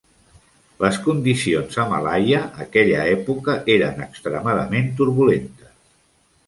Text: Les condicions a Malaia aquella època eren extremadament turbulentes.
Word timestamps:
Les 0.83 0.95
condicions 1.07 1.77
a 1.83 1.85
Malaia 1.91 2.41
aquella 2.65 3.05
època 3.13 3.59
eren 3.77 4.03
extremadament 4.09 4.93
turbulentes. 5.03 5.75